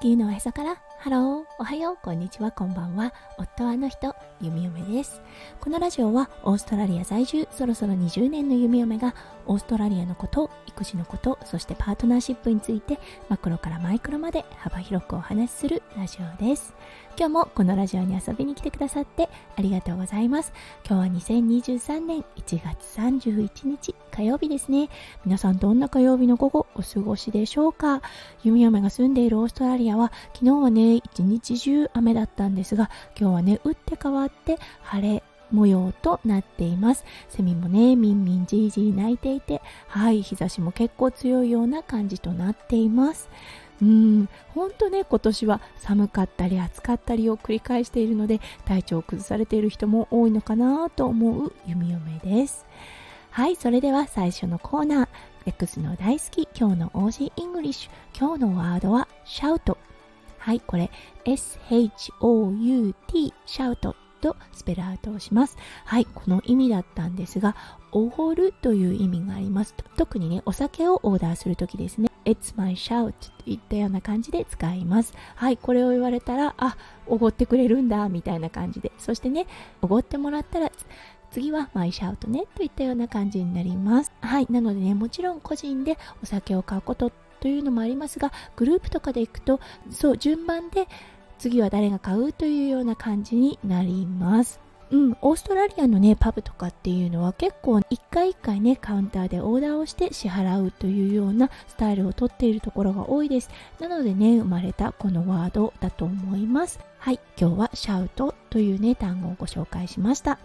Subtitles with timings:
[0.00, 3.14] 地球のおへそからハロー、おはよう、こんにちは、こんばんは。
[3.38, 5.22] 夫はあの人、弓嫁です。
[5.60, 9.14] このラジオはオーストラリア在住、そろそろ20年の弓嫁が
[9.46, 12.98] オーストラリアのこと、育児のこと、そしてパートナーシップについて
[13.28, 16.74] マクロからマイクロまで幅広くお話しするラジオです。
[17.16, 20.52] 今日もこのラジオに遊びに来てくださってありがとうございます。
[20.88, 24.88] 今日は2023年1月31日火曜日ですね。
[25.24, 28.02] 皆さんどんな火曜日の午後お過ごしでしょうか？
[28.42, 37.04] 弓嫁が住んでいるオーストラリアは昨日はね、一日中雨だったんですが、今日はね、打って変わって晴れ模様となっています。
[37.28, 43.28] セミもね、みんみんじいじい鳴いていて、はい、日差しも結構強いような感じとなっています。
[43.80, 52.66] うん、ほんとね、今年は寒かったり暑かったりを繰り返しているので、体調を崩されている人も多いのかなと思う弓嫁です。
[53.30, 55.08] はい、それでは最初のコーナー、
[55.46, 59.78] X の大好き、今日の Aussie English、今日のワードは shout。
[60.48, 60.90] はい、これ
[61.26, 62.94] SHOUT、
[63.44, 65.58] shout と spell out をします。
[65.84, 67.54] はい、この意味だったんですが、
[67.92, 69.74] おごるという意味があります。
[69.98, 72.08] 特にね、お酒をオーダーするときですね。
[72.24, 75.12] It's my shout といったような感じで使います。
[75.34, 78.90] はい、これを言われたら、あ、おごってくれるんだ、みたいな感じで。
[78.96, 79.46] そしてね、
[79.82, 80.72] おごってもらったら、
[81.30, 84.14] 次はマイシャウトねといったような感じになります。
[84.22, 84.46] はい。
[84.48, 90.86] なのでね、もちろん個人でお酒を買うことというのもありますが、グループとかで行くと、そう、順番で
[91.38, 94.60] 次は誰が買うというような感じになります。
[94.90, 103.50] うん、オーストラリアのね、パブとかっていうのは結構一回一回ね、カウンターでオーダーをして支払うというようなスタイルをとっているところが多いです。
[103.80, 106.80] なのでね、生まれたこのワードだと思います。
[106.98, 110.38] はい、今日はシャウトというね、単語をご紹介しました。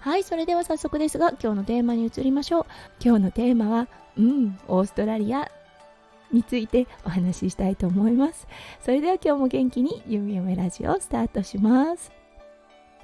[0.00, 2.66] はい、それでは早速ですが、今日のテーマに移りましょう。
[3.04, 5.50] 今日のテーマは、うん、オーストラリア
[6.32, 8.46] についてお話ししたいと思います。
[8.80, 12.18] それでは今日も元気にゆみゆめラジオスタートします。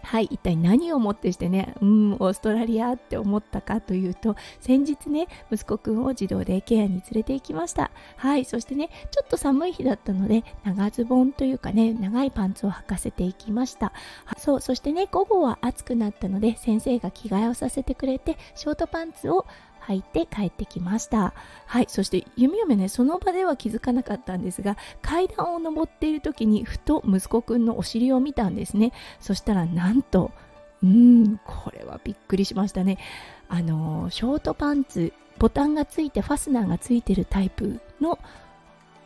[0.05, 7.91] はい、一体何をもってしてね、うん、オーストラリアって思ったかというと、先日ね、息子くんを児童デイケアに連れて行きました。
[8.17, 13.93] はい、そしてね、ちょっと寒い日だったので、長ズボンというかね、長いパンツを履かせていきました。
[14.37, 19.47] そう、そしてね、午後は暑くなったので、先生が着替えをさせてくれて、ショートパンツを
[19.89, 21.34] 履いて帰ってきました
[21.67, 30.33] はいそして弓嫁ねその場では気づかなかったんですが階段を上っている時にふと息子くんのお尻を見たんですねそしたらなんと
[30.83, 32.99] うんこれはびっくりしましたね
[33.49, 38.19] あのショートパンツボタンがついてファスナーがついてるタイプの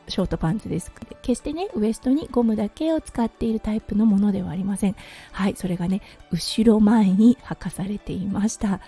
[0.08, 0.90] ショートパンツです。
[1.22, 4.96] 決してね、ウエストにゴムだけを使っているタイプのものではありません。
[5.32, 6.00] はい、それがね、
[6.30, 8.80] 後ろ前に履かされていました。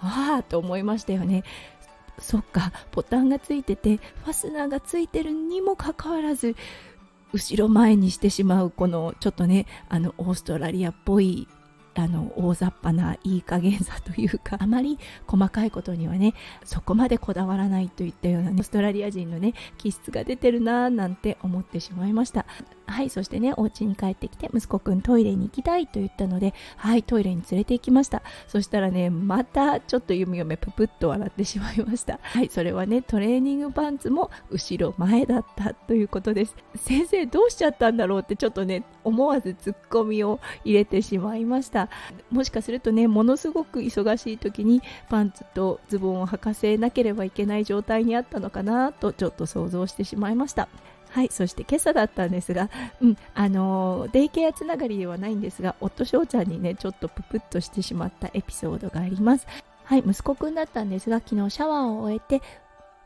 [0.00, 1.44] ああと思いましたよね。
[2.18, 6.56] そっかボタンがついててファスナーがついてるにもかかわらず
[7.32, 11.46] 後ろ前にしてしまうこのちょっとねあのオーストラリアっぽい
[11.94, 22.46] あの大雑把ないい加減さというかあまり細かいことにはねそこまでこだわらないといったような、ね、オーストラリア人のね気質が出てるなーなんて思ってしまいました。
[22.86, 28.22] はいそしてねお家に帰ってきて息子くんトイレに行きたいと言ったのではいトイレに連れて行きました。
[28.46, 32.20] そしたらねまたちょっと弓嫁ぷぷっと笑ってしまいました。
[32.22, 36.54] はいそれはねトレーニングパンツも後ろ前だったということです。
[36.76, 41.88] 先生どうしちゃったんだろうってちょっとね思わずツッコミを入れてしまいました。
[42.30, 50.68] もしかするとねものすごく忙しい時にパンツとズボンを履かせなければいけない状態にあったのかなとちょっと想像してしまいました。
[51.10, 52.68] はい、そして今朝だったんですが、
[53.00, 59.46] うん、あのデイケアつながりではないんですが、夫翔ちゃんにね、ちょっとププッとしてしまったエピソードがあります。
[59.84, 62.42] はい、息子くんだったんですが、昨日シャワーを終えて、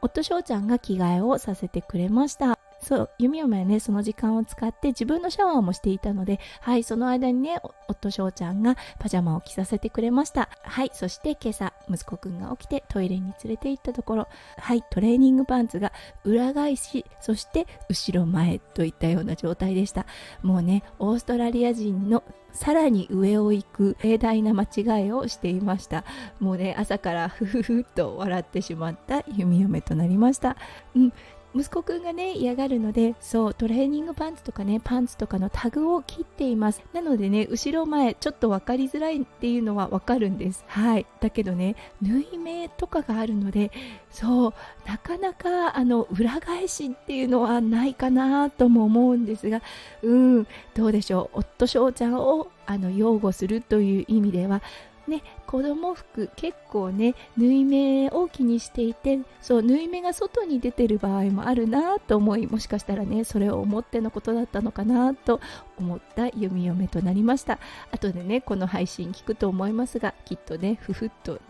[0.03, 2.60] 夫翔ちゃんが着替えをさせてくれました。
[2.81, 10.49] そう弓嫁はねその時間を使って自分のシャワーもしていたのではいその間にね夫翔ちゃんがパジャマを着させてくれました。
[10.63, 14.29] はいそして今朝息子くんが起きてトイレに連れて行ったところ。
[14.57, 15.93] はいトレーニングパンツが
[16.25, 20.07] 裏返しそして後ろ前といったような状態でした。
[20.43, 22.23] もうねオーストラリア人の
[22.53, 26.05] さらに上を行く盛大な間違いをしていました。
[26.41, 30.57] もうね朝からふふふと笑ってしまった弓嫁となりました、
[30.97, 31.13] うん、
[31.55, 36.83] 息子くんがね嫌がるのでそうトレーニングパンツとかねパンツとかのタグを切っています。
[36.93, 40.65] なのでね後ろ前ちょっと分かりづらいっていうのは分かるんです。
[40.69, 41.07] はい。
[41.21, 43.73] だけどね縫い目とかがあるので
[44.11, 44.55] そう
[44.87, 49.63] なかなかあの裏返しっていうのはないかなとも思うんですが
[50.03, 51.39] うんどうでしょう。
[51.41, 54.63] 夫翔ちゃんをあの擁護するという意味では
[55.11, 65.41] ね子供服結構ね縫い目を気にしていてそう縫い目が外に出てる場合もあるなと思いもしかしたらねそれを思ってのことだったのかなと
[65.79, 67.59] 思った弓嫁となりました。
[67.93, 71.41] 後でねこの配信聞くと思いますがきっとねふふっと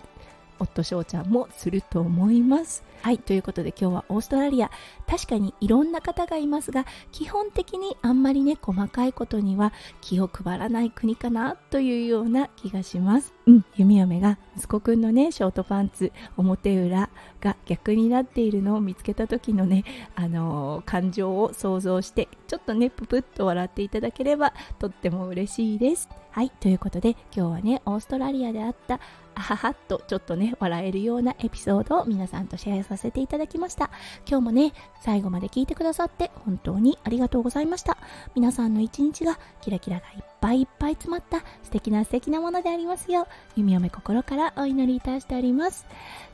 [0.61, 2.85] 夫翔ちゃんもすると思います。
[3.03, 3.19] はい。
[3.19, 4.71] ということで今日はオーストラリア。
[5.07, 13.65] 確かにいろんな方がいますが基本的にあんまりね細かいことには気を配らない国かなというような気がしますうん。
[13.77, 17.09] 弓嫁が息子くんのねショートパンツ表裏
[17.41, 19.85] が逆になっているのを見つけた時のね
[20.15, 26.09] あのー、感情を想像してちょっとねププッと笑っていただければとっても嬉しいです。
[26.31, 26.51] はい。
[26.51, 29.01] ということで今日はねオーストラリアであった
[29.35, 33.91] あははっとちょっとね笑えるようなエピソードを皆さんとシェアさせていただきました。
[34.29, 37.97] 今日もね最後まで聞いてくださって本当にありがとうございました。
[38.35, 40.40] 皆さんの一日がキラキラがいっぱい。
[40.53, 43.27] いっぱい詰まった素敵な素敵なものでありますよう
[43.57, 45.87] 弓嫁心からお祈りいたしております。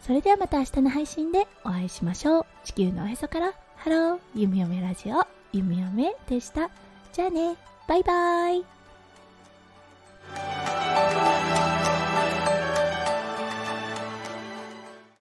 [0.06, 2.46] それではまた明日の配信でお会いしましょう。
[2.64, 3.52] 地球のおへそから。
[3.76, 4.18] ハロー。
[4.34, 5.26] 弓嫁ラジオ。
[5.52, 6.70] 弓嫁でした。
[7.12, 7.56] じゃあね。
[7.88, 8.75] バイバイ。